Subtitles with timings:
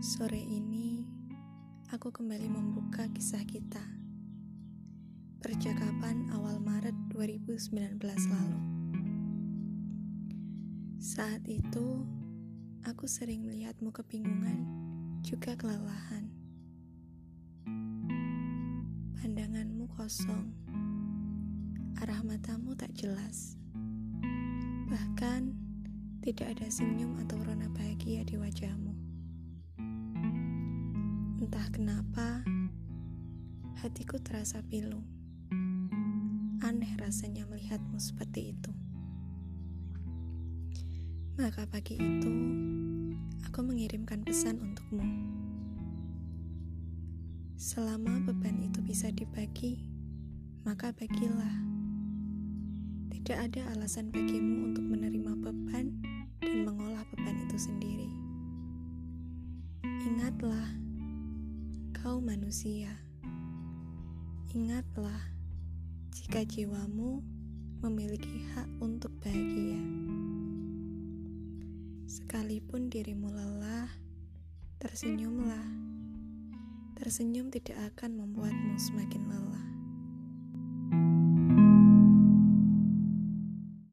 [0.00, 1.04] Sore ini,
[1.92, 3.84] aku kembali membuka kisah kita.
[5.44, 8.00] Percakapan awal Maret 2019
[8.32, 8.60] lalu.
[10.96, 12.08] Saat itu,
[12.88, 14.64] aku sering melihatmu kebingungan,
[15.20, 16.32] juga kelelahan.
[19.20, 20.48] Pandanganmu kosong,
[22.00, 23.60] arah matamu tak jelas.
[24.88, 25.52] Bahkan,
[26.24, 29.09] tidak ada senyum atau rona bahagia di wajahmu.
[31.50, 32.46] Entah kenapa,
[33.82, 35.02] hatiku terasa pilu.
[36.62, 38.70] Aneh rasanya melihatmu seperti itu.
[41.42, 42.34] Maka pagi itu,
[43.42, 45.02] aku mengirimkan pesan untukmu.
[47.58, 49.82] Selama beban itu bisa dibagi,
[50.62, 51.56] maka bagilah.
[53.10, 55.98] Tidak ada alasan bagimu untuk menerima beban
[56.38, 58.06] dan mengolah beban itu sendiri.
[60.06, 60.89] Ingatlah,
[62.00, 62.96] kau manusia.
[64.56, 65.20] Ingatlah,
[66.16, 67.20] jika jiwamu
[67.84, 69.76] memiliki hak untuk bahagia.
[72.08, 73.92] Sekalipun dirimu lelah,
[74.80, 75.68] tersenyumlah.
[76.96, 79.79] Tersenyum tidak akan membuatmu semakin lelah.